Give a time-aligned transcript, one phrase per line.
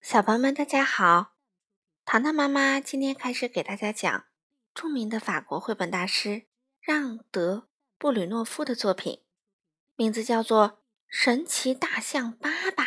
[0.00, 1.36] 小朋友们，大家好！
[2.06, 4.24] 糖糖妈妈今天开始给大家讲
[4.74, 6.46] 著名的法国绘本大师
[6.80, 7.56] 让·德·
[7.98, 9.22] 布吕诺夫的作品，
[9.96, 10.68] 名字叫做
[11.06, 12.84] 《神奇大象巴巴》。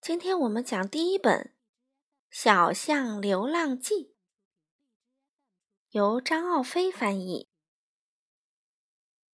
[0.00, 1.52] 今天我们讲第一本
[2.30, 3.94] 《小象流浪记》，
[5.90, 7.50] 由张奥飞翻译。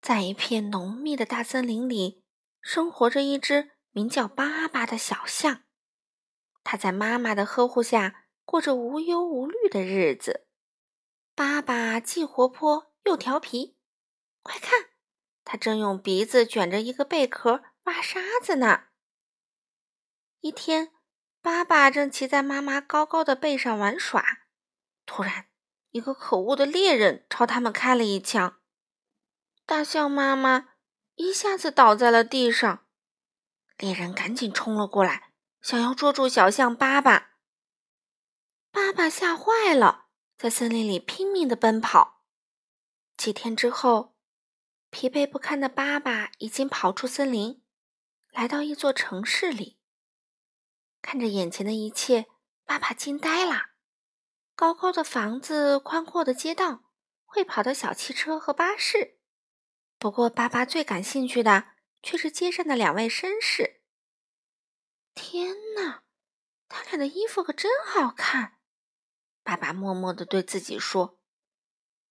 [0.00, 2.24] 在一片浓密的大森林里，
[2.62, 5.64] 生活着一只名叫巴巴的小象。
[6.64, 10.46] 他在妈妈的呵护下过着无忧无虑的日子。
[11.34, 13.76] 爸爸既活泼又调皮，
[14.42, 14.90] 快看，
[15.44, 18.84] 他正用鼻子卷着一个贝壳挖沙子呢。
[20.40, 20.92] 一天，
[21.40, 24.24] 爸爸正骑在妈妈高高的背上玩耍，
[25.06, 25.46] 突然，
[25.90, 28.60] 一个可恶的猎人朝他们开了一枪，
[29.64, 30.68] 大象妈妈
[31.14, 32.86] 一下子倒在了地上。
[33.78, 35.31] 猎人赶紧冲了过来。
[35.62, 37.36] 想要捉住小象巴巴，
[38.72, 40.06] 巴巴吓坏了，
[40.36, 42.24] 在森林里拼命的奔跑。
[43.16, 44.16] 几天之后，
[44.90, 47.62] 疲惫不堪的巴巴已经跑出森林，
[48.32, 49.78] 来到一座城市里。
[51.00, 52.26] 看着眼前的一切，
[52.64, 53.66] 巴巴惊呆了：
[54.56, 56.90] 高高的房子、宽阔的街道、
[57.24, 59.20] 会跑的小汽车和巴士。
[59.96, 61.68] 不过，巴巴最感兴趣的
[62.02, 63.81] 却是街上的两位绅士。
[65.14, 66.02] 天哪，
[66.68, 68.58] 他俩的衣服可真好看！
[69.42, 71.18] 爸爸默默地对自己说：“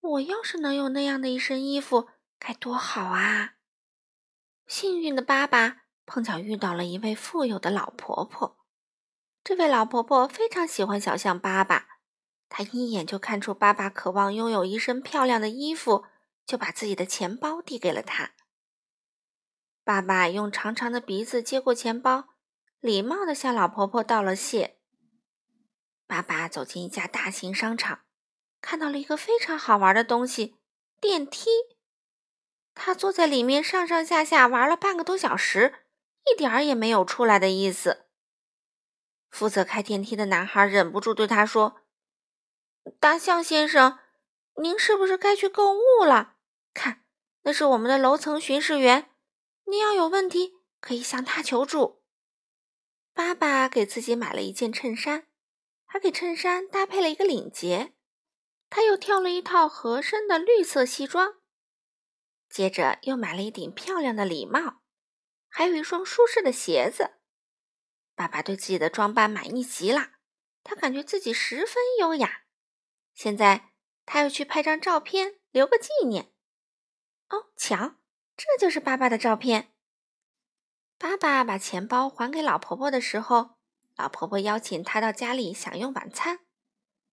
[0.00, 3.54] 我要是能有那样的一身衣服，该多好啊！”
[4.66, 8.58] 幸运的爸爸碰巧遇到了一位富有的老婆婆。
[9.44, 11.86] 这位老婆婆非常喜欢小象巴巴，
[12.48, 16.04] 她一眼就看出爸爸渴望拥有一身漂亮的衣服，
[16.44, 18.32] 就把自己的钱包递给了他。
[19.84, 22.34] 爸爸用长长的鼻子接过钱包。
[22.80, 24.78] 礼貌地向老婆婆道了谢。
[26.06, 28.02] 爸爸走进一家大型商场，
[28.60, 30.56] 看到了一个非常好玩的东西——
[31.00, 31.50] 电梯。
[32.74, 35.74] 他坐在里面上上下下玩了半个多小时，
[36.24, 38.06] 一点儿也没有出来的意思。
[39.28, 41.80] 负责开电梯的男孩忍不住对他说
[43.00, 43.98] ：“大象先生，
[44.62, 46.36] 您是不是该去购物了？
[46.72, 47.04] 看，
[47.42, 49.10] 那是我们的楼层巡视员，
[49.64, 51.97] 您要有问题可以向他求助。”
[53.18, 55.26] 爸爸给自己买了一件衬衫，
[55.84, 57.92] 还给衬衫搭配了一个领结。
[58.70, 61.34] 他又挑了一套合身的绿色西装，
[62.48, 64.82] 接着又买了一顶漂亮的礼帽，
[65.48, 67.14] 还有一双舒适的鞋子。
[68.14, 70.12] 爸爸对自己的装扮满意极了，
[70.62, 72.42] 他感觉自己十分优雅。
[73.14, 73.72] 现在
[74.06, 76.32] 他要去拍张照片，留个纪念。
[77.30, 77.96] 哦，瞧，
[78.36, 79.72] 这就是爸爸的照片。
[80.98, 83.56] 爸爸把钱包还给老婆婆的时候，
[83.96, 86.40] 老婆婆邀请他到家里享用晚餐，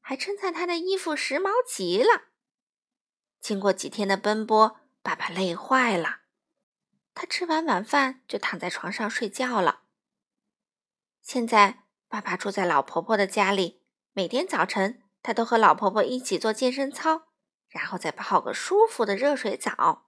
[0.01, 2.23] 还称赞他的衣服时髦极了。
[3.39, 6.21] 经过几天的奔波，爸爸累坏了，
[7.13, 9.83] 他吃完晚饭就躺在床上睡觉了。
[11.21, 17.27] 现在，爸爸住在老婆婆的家里，每天早晨他都和老婆婆一起做健身操，
[17.69, 20.07] 然后再泡个舒服的热水澡。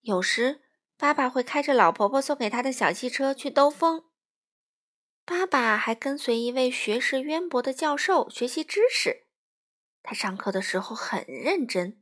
[0.00, 0.61] 有时，
[1.02, 4.04] 爸爸会开着老婆婆送给他的小汽车去兜风。
[5.24, 9.26] 爸爸还跟随一位学识渊博的教授学习知识。
[10.04, 12.00] 他上课的时候很认真，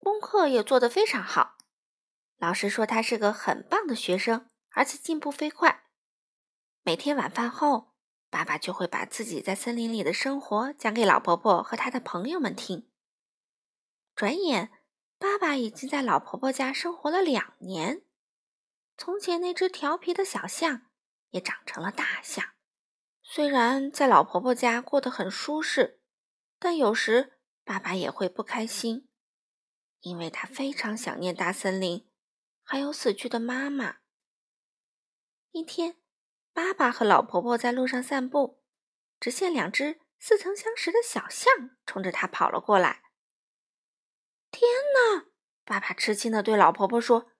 [0.00, 1.58] 功课也做得非常好。
[2.36, 5.84] 老师说他是个很棒的学生，而且进步飞快。
[6.82, 7.94] 每天晚饭后，
[8.30, 12.90] 爸爸就会把自己在森林里的生活讲给老婆婆和他的朋友们听。
[14.16, 14.72] 转眼，
[15.20, 18.02] 爸爸已经在老婆婆家生活了两年。
[18.96, 20.86] 从前那只调皮的小象
[21.30, 22.50] 也长成了大象。
[23.22, 26.00] 虽然在老婆婆家过得很舒适，
[26.58, 29.08] 但有时爸爸也会不开心，
[30.00, 32.08] 因为他非常想念大森林，
[32.62, 33.96] 还有死去的妈妈。
[35.50, 35.96] 一天，
[36.52, 38.62] 爸爸和老婆婆在路上散步，
[39.18, 43.02] 只见两只似曾相识的小象冲着他跑了过来。
[44.50, 45.26] 天哪！
[45.64, 47.33] 爸爸吃惊地对老婆婆说。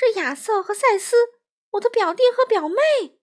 [0.00, 1.16] 是亚瑟和赛斯，
[1.70, 3.18] 我的表弟和表妹。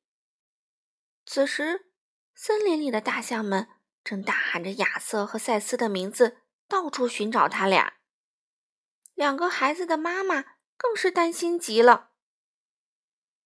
[1.26, 1.86] 此时，
[2.34, 3.70] 森林里的大象们
[4.04, 7.94] 正大喊着亚瑟和赛斯的名字，到处寻找他俩。
[9.14, 10.44] 两个孩子的妈妈
[10.76, 12.10] 更是担心极了。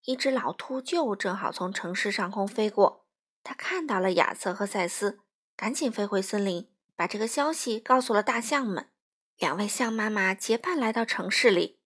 [0.06, 3.06] 一只老秃鹫正好从城市上空飞过，
[3.44, 5.20] 它看到了亚瑟和赛斯，
[5.56, 8.90] 赶紧飞回森林，把这个消息告诉了大象们。
[9.38, 11.79] 两位象妈妈结伴来到城市里。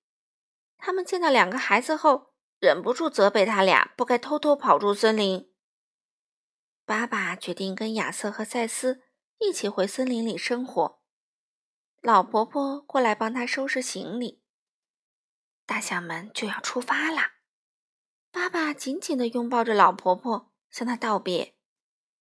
[0.86, 5.50] 他们见到两个孩子后，忍不住责备他俩不该偷偷跑出森林。
[6.84, 9.02] 爸爸决定跟亚瑟和赛斯
[9.38, 11.02] 一起回森林里生活。
[12.02, 14.44] 老婆婆过来帮他收拾行李。
[15.66, 17.36] 大象们就要出发啦！
[18.30, 21.56] 爸爸紧紧地拥抱着老婆婆，向她道别。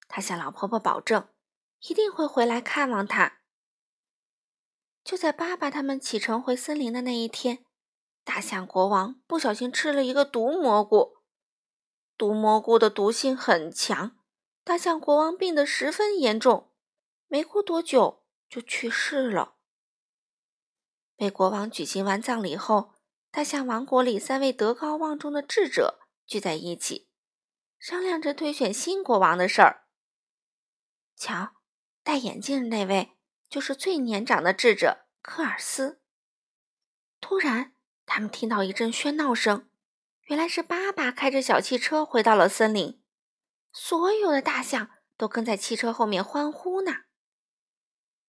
[0.07, 1.29] 他向老婆婆保证，
[1.81, 3.41] 一定会回来看望她。
[5.03, 7.65] 就在爸爸他们启程回森林的那一天，
[8.25, 11.19] 大象国王不小心吃了一个毒蘑菇。
[12.17, 14.17] 毒蘑菇的毒性很强，
[14.63, 16.71] 大象国王病得十分严重，
[17.27, 19.57] 没过多久就去世了。
[21.17, 22.95] 被国王举行完葬礼后，
[23.31, 27.09] 大象王国里三位德高望重的智者聚在一起，
[27.79, 29.87] 商量着推选新国王的事儿。
[31.17, 31.57] 瞧，
[32.03, 33.17] 戴眼镜那位
[33.49, 36.01] 就是最年长的智者科尔斯。
[37.21, 37.75] 突然，
[38.15, 39.71] 他们听到一阵喧闹声，
[40.25, 43.03] 原来是爸爸开着小汽车回到了森林，
[43.73, 46.93] 所有的大象都跟在汽车后面欢呼呢。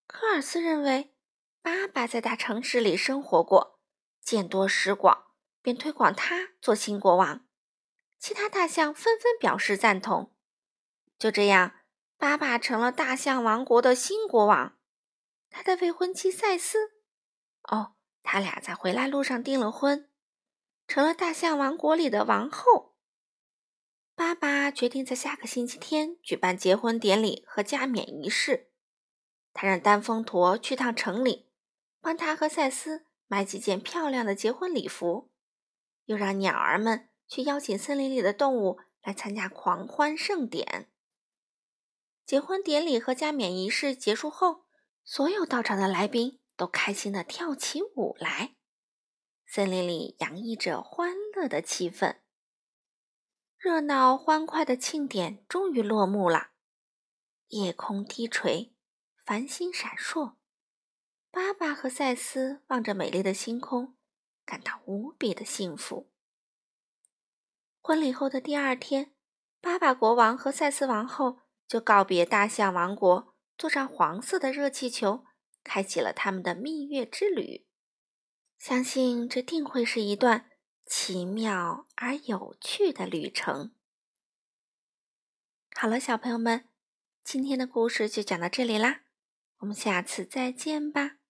[0.07, 1.09] 科尔斯认为。
[1.61, 3.79] 爸爸在大城市里生活过，
[4.21, 5.27] 见多识广，
[5.61, 7.45] 便推广他做新国王。
[8.19, 10.35] 其他大象纷纷表示赞同。
[11.17, 11.73] 就这样，
[12.17, 14.77] 爸爸成了大象王国的新国王。
[15.49, 16.91] 他的未婚妻赛斯，
[17.63, 20.09] 哦，他俩在回来路上订了婚，
[20.87, 22.95] 成了大象王国里的王后。
[24.15, 28.71] 爸爸决定在下个星期天举办结婚典礼和加冕仪式。
[29.53, 31.51] 他让丹峰驼去趟城里。
[32.03, 35.31] 帮他和赛斯买几件漂亮的结婚礼服，
[36.03, 40.91] 又让鸟儿们去邀请森林里的动物来参加狂欢盛典。
[42.25, 44.65] 结婚典礼和加冕仪式结束后，
[45.05, 48.55] 所有到场的来宾都开心地跳起舞来，
[49.45, 52.19] 森林里洋溢着欢乐的气氛。
[53.57, 56.51] 热闹欢快的庆典终于落幕了，
[57.49, 58.73] 夜空低垂，
[59.25, 60.35] 繁星闪烁。
[61.29, 63.97] 爸爸和赛斯望着美丽的星空，
[64.45, 66.09] 感到无比的幸福。
[67.81, 69.13] 婚礼后的第二天，
[69.59, 75.25] 巴巴国王和赛斯王后就告别大象王国，坐上黄色的热气球，
[75.63, 77.65] 开启了他们的蜜月之旅。
[78.59, 80.51] 相信这定会是一段
[80.85, 83.73] 奇妙而有趣的旅程。
[85.75, 86.69] 好了，小朋友们，
[87.23, 89.01] 今天的故事就讲到这里啦，
[89.57, 91.22] 我们下次再见吧。